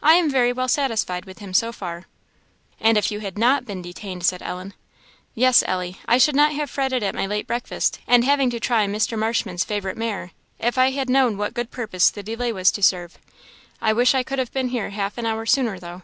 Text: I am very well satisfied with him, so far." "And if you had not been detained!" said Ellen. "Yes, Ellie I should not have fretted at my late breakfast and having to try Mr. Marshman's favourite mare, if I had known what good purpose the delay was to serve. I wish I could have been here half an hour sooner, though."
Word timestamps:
I 0.00 0.14
am 0.14 0.30
very 0.30 0.52
well 0.52 0.68
satisfied 0.68 1.24
with 1.24 1.40
him, 1.40 1.52
so 1.52 1.72
far." 1.72 2.04
"And 2.78 2.96
if 2.96 3.10
you 3.10 3.18
had 3.18 3.36
not 3.36 3.64
been 3.64 3.82
detained!" 3.82 4.24
said 4.24 4.40
Ellen. 4.40 4.72
"Yes, 5.34 5.64
Ellie 5.66 5.98
I 6.06 6.16
should 6.16 6.36
not 6.36 6.52
have 6.52 6.70
fretted 6.70 7.02
at 7.02 7.12
my 7.12 7.26
late 7.26 7.48
breakfast 7.48 7.98
and 8.06 8.24
having 8.24 8.50
to 8.50 8.60
try 8.60 8.86
Mr. 8.86 9.18
Marshman's 9.18 9.64
favourite 9.64 9.96
mare, 9.96 10.30
if 10.60 10.78
I 10.78 10.92
had 10.92 11.10
known 11.10 11.36
what 11.38 11.54
good 11.54 11.72
purpose 11.72 12.08
the 12.10 12.22
delay 12.22 12.52
was 12.52 12.70
to 12.70 12.84
serve. 12.84 13.18
I 13.82 13.92
wish 13.92 14.14
I 14.14 14.22
could 14.22 14.38
have 14.38 14.52
been 14.52 14.68
here 14.68 14.90
half 14.90 15.18
an 15.18 15.26
hour 15.26 15.44
sooner, 15.44 15.80
though." 15.80 16.02